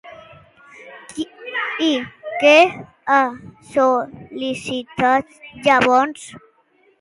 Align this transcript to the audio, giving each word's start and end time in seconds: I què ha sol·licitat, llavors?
I 1.87 1.89
què 2.43 2.53
ha 3.11 3.19
sol·licitat, 3.75 5.39
llavors? 5.69 6.27